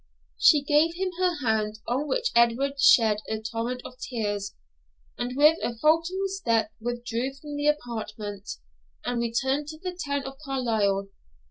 She 0.39 0.63
gave 0.63 0.95
him 0.95 1.11
her 1.19 1.45
hand, 1.47 1.77
on 1.87 2.07
which 2.07 2.31
Edward 2.35 2.79
shed 2.81 3.19
a 3.29 3.39
torrent 3.39 3.83
of 3.85 3.99
tears, 3.99 4.55
and 5.15 5.37
with 5.37 5.59
a 5.61 5.77
faltering 5.77 6.23
step 6.25 6.71
withdrew 6.81 7.35
from 7.39 7.55
the 7.55 7.67
apartment, 7.67 8.49
and 9.05 9.21
returned 9.21 9.67
to 9.67 9.77
the 9.79 9.91
town 10.03 10.23
of 10.23 10.39
Carlisle. 10.43 11.09